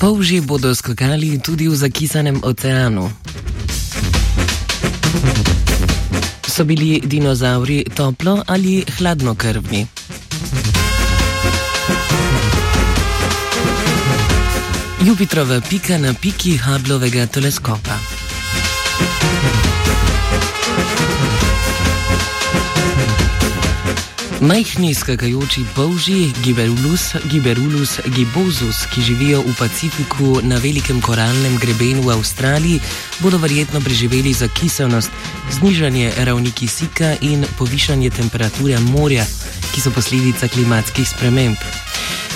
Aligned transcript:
Polži 0.00 0.40
bodo 0.40 0.74
skakali 0.74 1.36
tudi 1.44 1.68
v 1.68 1.76
zakisanem 1.76 2.40
oceanu. 2.40 3.10
So 6.48 6.64
bili 6.64 7.04
dinozauri 7.04 7.84
toplo 7.84 8.40
ali 8.46 8.80
hladnokrvni? 8.96 9.86
Jupiterova 15.04 15.60
pika 15.60 15.98
na 15.98 16.14
piki 16.14 16.56
Hubblovega 16.56 17.26
teleskopa. 17.26 18.09
Majhni 24.40 24.94
skakajoči 24.94 25.64
polži, 25.76 26.32
Giberulus, 26.44 27.12
Giberulus 27.28 28.00
gibosus, 28.08 28.86
ki 28.88 29.02
živijo 29.02 29.42
v 29.44 29.52
Pacifiku 29.58 30.40
na 30.42 30.56
velikem 30.56 31.00
koralnem 31.00 31.58
grebenu 31.60 32.02
v 32.02 32.16
Avstraliji, 32.16 32.80
bodo 33.20 33.38
verjetno 33.38 33.80
preživeli 33.80 34.32
zakiselnost, 34.32 35.10
znižanje 35.50 36.12
ravni 36.24 36.52
kisika 36.56 37.12
in 37.20 37.44
povišanje 37.58 38.10
temperature 38.10 38.78
morja, 38.78 39.26
ki 39.74 39.80
so 39.80 39.92
posledica 39.92 40.48
klimatskih 40.48 41.08
sprememb. 41.08 41.60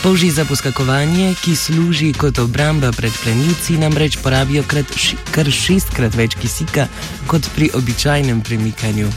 Polži 0.03 0.29
za 0.31 0.45
poskakovanje, 0.45 1.35
ki 1.41 1.57
služi 1.57 2.13
kot 2.13 2.39
obramba 2.39 2.93
pred 2.93 3.13
plenilci, 3.23 3.81
namreč 3.81 4.21
porabijo 4.21 4.65
kar 5.33 5.49
šestkrat 5.49 6.13
več 6.15 6.37
kisika 6.37 6.85
kot 7.27 7.49
pri 7.57 7.71
običajnem 7.73 8.45
premikanju. 8.45 9.09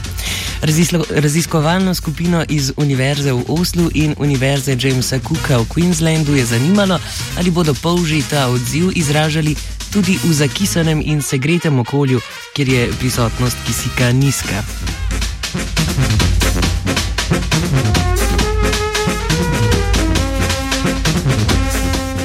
Razislo, 0.62 1.04
raziskovalno 1.10 1.96
skupino 1.96 2.46
iz 2.50 2.72
Univerze 2.78 3.32
v 3.32 3.44
Oslu 3.48 3.90
in 3.94 4.16
Univerze 4.18 4.78
Jamesa 4.80 5.20
Cooka 5.20 5.58
v 5.58 5.66
Queenslandu 5.66 6.36
je 6.36 6.46
zanimalo, 6.46 7.00
ali 7.38 7.52
bodo 7.52 7.74
polži 7.74 8.24
ta 8.30 8.48
odziv 8.48 8.92
izražali 8.96 9.56
tudi 9.94 10.20
v 10.24 10.34
zakisanem 10.34 11.02
in 11.06 11.22
segretem 11.22 11.80
okolju, 11.80 12.22
kjer 12.54 12.70
je 12.70 12.90
prisotnost 13.00 13.58
kisika 13.66 14.12
nizka. 14.12 14.64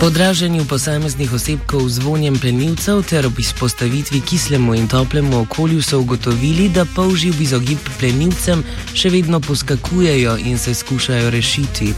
Po 0.02 0.10
draženju 0.10 0.64
posameznih 0.66 1.30
osebkov 1.32 1.86
z 1.86 2.02
vonjem 2.02 2.34
plenilcev 2.34 3.04
ter 3.06 3.26
ob 3.26 3.38
izpostavitvi 3.38 4.20
kislemu 4.20 4.74
in 4.74 4.88
toplemu 4.88 5.38
okolju 5.40 5.82
so 5.82 6.00
ugotovili, 6.00 6.66
da 6.68 6.82
polži 6.84 7.30
v 7.30 7.46
izogib 7.46 7.78
plenilcem 8.00 8.64
še 8.98 9.14
vedno 9.14 9.38
poskakujejo 9.40 10.34
in 10.42 10.58
se 10.58 10.74
skušajo 10.74 11.30
rešiti. 11.30 11.94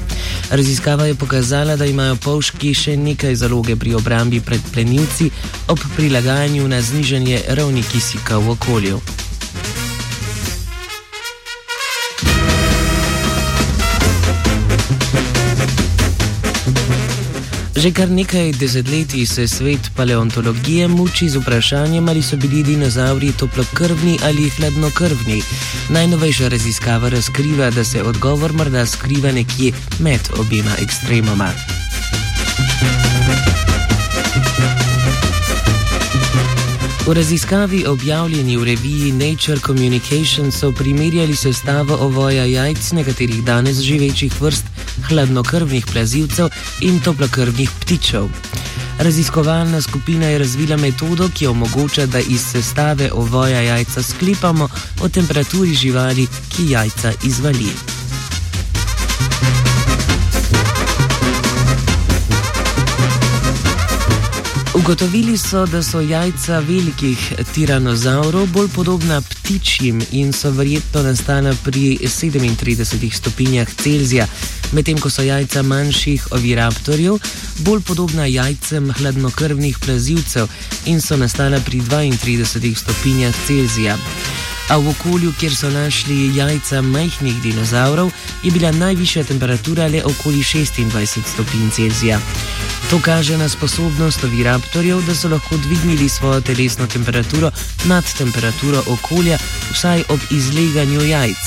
Raziskava 0.50 1.08
je 1.08 1.14
pokazala, 1.14 1.80
da 1.80 1.88
imajo 1.88 2.20
polžki 2.20 2.76
še 2.76 2.96
nekaj 2.96 3.40
zaloge 3.40 3.76
pri 3.76 3.96
obrambi 3.96 4.44
pred 4.44 4.60
plenilci 4.72 5.32
ob 5.72 5.80
prilagajanju 5.96 6.68
na 6.68 6.84
znižanje 6.84 7.40
ravni 7.56 7.82
kisika 7.88 8.36
v 8.36 8.50
okolju. 8.52 9.23
Že 17.74 17.90
kar 17.90 18.10
nekaj 18.10 18.52
desetletij 18.54 19.26
se 19.26 19.48
svet 19.48 19.90
paleontologije 19.96 20.88
muči 20.88 21.28
z 21.28 21.36
vprašanjem, 21.42 22.08
ali 22.08 22.22
so 22.22 22.36
bili 22.36 22.62
dinozauri 22.62 23.32
toplokrvni 23.32 24.18
ali 24.22 24.48
hladnokrvni. 24.48 25.42
Najnovejša 25.90 26.48
raziskava 26.48 27.08
razkriva, 27.08 27.70
da 27.70 27.84
se 27.84 28.02
odgovor 28.02 28.52
morda 28.52 28.86
skriva 28.86 29.32
nekje 29.32 29.72
med 29.98 30.20
obima 30.38 30.70
ekstremoma. 30.78 31.50
V 37.06 37.12
raziskavi 37.12 37.84
objavljeni 37.86 38.56
v 38.56 38.64
reviji 38.64 39.12
Nature 39.12 39.60
Communication 39.60 40.52
so 40.52 40.72
primerjali 40.72 41.36
sestavo 41.36 41.98
ovoja 42.00 42.44
jajc 42.44 42.92
nekaterih 42.92 43.44
danes 43.44 43.80
živečih 43.80 44.40
vrst 44.40 44.73
hladnokrvnih 45.08 45.86
plazilcev 45.92 46.48
in 46.80 47.00
toplokrvnih 47.00 47.70
ptičev. 47.80 48.28
Raziskovalna 48.98 49.82
skupina 49.82 50.26
je 50.26 50.38
razvila 50.38 50.76
metodo, 50.76 51.28
ki 51.34 51.46
omogoča, 51.46 52.06
da 52.06 52.18
iz 52.18 52.40
sestave 52.52 53.10
ovoja 53.12 53.60
jajca 53.60 54.02
sklepamo 54.02 54.68
o 55.02 55.08
temperaturi 55.08 55.74
živali, 55.74 56.26
ki 56.48 56.70
jajca 56.70 57.12
izvali. 57.24 57.93
Ugotovili 64.74 65.38
so, 65.38 65.66
da 65.66 65.82
so 65.82 66.00
jajca 66.00 66.58
velikih 66.58 67.32
tiranozaurov 67.54 68.46
bolj 68.46 68.68
podobna 68.74 69.20
ptičjim 69.20 70.02
in 70.10 70.32
so 70.32 70.50
verjetno 70.50 71.02
nastala 71.02 71.54
pri 71.64 71.98
37 72.02 73.12
stopinjah 73.14 73.68
Celzija, 73.82 74.26
medtem 74.72 74.98
ko 74.98 75.10
so 75.10 75.22
jajca 75.22 75.62
manjših 75.62 76.26
oviraptorjev 76.30 77.18
bolj 77.58 77.82
podobna 77.82 78.26
jajcem 78.26 78.90
hladnokrvnih 78.90 79.78
plazilcev 79.78 80.50
in 80.86 81.00
so 81.00 81.16
nastala 81.16 81.60
pri 81.60 81.80
32 81.80 82.74
stopinjah 82.74 83.34
Celzija. 83.46 83.96
A 84.68 84.76
v 84.76 84.88
okolju, 84.88 85.32
kjer 85.40 85.56
so 85.56 85.70
našli 85.70 86.36
jajca 86.36 86.82
majhnih 86.82 87.42
dinozaurov, 87.42 88.10
je 88.42 88.50
bila 88.50 88.72
najvišja 88.72 89.24
temperatura 89.24 89.86
le 89.86 90.04
okoli 90.04 90.42
26 90.42 91.34
stopinj 91.34 91.70
Celzija. 91.70 92.20
To 92.94 93.00
kaže 93.02 93.34
na 93.34 93.48
sposobnost 93.48 94.24
oviraptorjev, 94.24 95.00
da 95.02 95.14
so 95.14 95.28
lahko 95.28 95.56
dvignili 95.56 96.08
svojo 96.08 96.40
telesno 96.40 96.86
temperaturo 96.86 97.50
nad 97.84 98.04
temperaturo 98.18 98.82
okolja, 98.86 99.38
vsaj 99.72 100.04
ob 100.08 100.20
izleganju 100.30 101.02
jajc. 101.02 101.42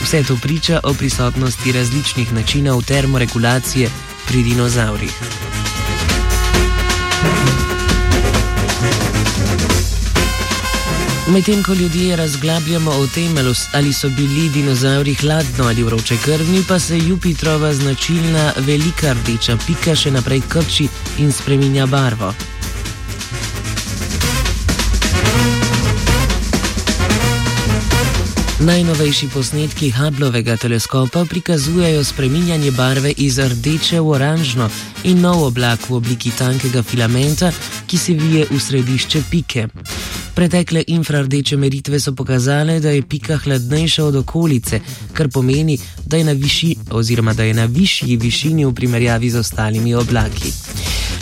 Vse 0.00 0.22
to 0.24 0.38
priča 0.42 0.80
o 0.82 0.94
prisotnosti 0.94 1.72
različnih 1.72 2.32
načinov 2.32 2.82
termoregulacije 2.82 3.90
pri 4.26 4.42
dinozaurih. 4.42 5.12
Medtem 11.30 11.62
ko 11.62 11.74
ljudje 11.74 12.16
razglabljamo 12.16 12.90
o 12.90 13.06
tem, 13.06 13.34
ali 13.72 13.92
so 13.92 14.08
bili 14.08 14.48
dinozauri 14.48 15.14
hladno 15.14 15.64
ali 15.64 15.82
vroče 15.82 16.16
krvni, 16.24 16.64
pa 16.68 16.78
se 16.78 16.98
Jupiterova 16.98 17.74
značilna 17.74 18.52
velika 18.56 19.12
rdeča 19.12 19.56
pika 19.66 19.94
še 19.94 20.10
naprej 20.10 20.42
krči 20.48 20.88
in 21.18 21.32
spreminja 21.32 21.86
barvo. 21.86 22.32
Najnovejši 28.60 29.28
posnetki 29.28 29.90
Hubblovega 29.90 30.56
teleskopa 30.56 31.24
prikazujejo 31.24 32.04
spreminjanje 32.04 32.70
barve 32.70 33.14
iz 33.16 33.38
rdeče 33.38 34.00
v 34.00 34.08
oranžno 34.08 34.70
in 35.04 35.20
nov 35.20 35.46
oblak 35.46 35.90
v 35.90 35.94
obliki 35.94 36.30
tankega 36.38 36.82
filamenta, 36.82 37.52
ki 37.86 37.98
se 37.98 38.12
vije 38.12 38.46
v 38.50 38.60
središče 38.60 39.22
pike. 39.30 39.68
Pretekle 40.40 40.84
infrardeče 40.86 41.56
meritve 41.56 41.98
so 42.00 42.14
pokazale, 42.16 42.78
da 42.80 42.90
je 42.90 43.02
pika 43.02 43.36
hladnejša 43.36 44.04
od 44.04 44.16
okolice, 44.16 44.80
kar 45.12 45.28
pomeni, 45.28 45.78
da 46.06 46.16
je 46.16 46.24
na, 46.24 46.32
viši, 46.32 46.76
da 47.36 47.44
je 47.44 47.54
na 47.54 47.64
višji 47.64 48.16
višini 48.16 48.64
v 48.64 48.72
primerjavi 48.74 49.30
z 49.30 49.38
ostalimi 49.38 49.94
oblaki. 49.94 50.52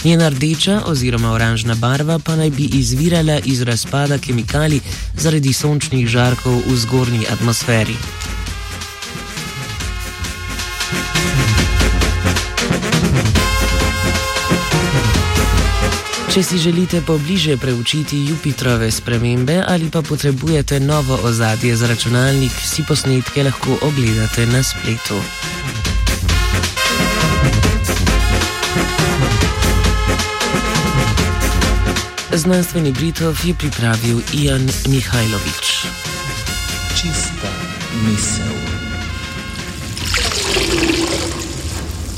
Njena 0.04 0.28
rdeča 0.28 0.82
oziroma 0.86 1.32
oranžna 1.32 1.74
barva 1.74 2.18
pa 2.18 2.36
naj 2.36 2.50
bi 2.50 2.64
izvirala 2.64 3.40
iz 3.44 3.62
razpada 3.62 4.18
kemikalij 4.18 4.80
zaradi 5.16 5.52
sončnih 5.52 6.06
žarkov 6.06 6.62
v 6.66 6.76
zgornji 6.76 7.26
atmosferi. 7.32 7.96
Če 16.38 16.44
si 16.46 16.58
želite 16.62 17.00
pobliže 17.02 17.56
preučiti 17.58 18.20
Jupiterove 18.28 18.90
spremembe 18.94 19.56
ali 19.66 19.90
pa 19.90 20.02
potrebujete 20.06 20.78
novo 20.80 21.18
ozadje 21.26 21.76
za 21.76 21.88
računalnik, 21.90 22.52
si 22.62 22.84
posnetke 22.86 23.42
lahko 23.42 23.78
ogledate 23.82 24.46
na 24.46 24.62
spletu. 24.62 25.18
Znanstveni 32.32 32.92
Britov 32.92 33.34
je 33.42 33.54
pripravil 33.54 34.22
Ian 34.38 34.70
Mihajlovič. 34.86 35.90
Čista 36.94 37.50
misel. 38.06 38.54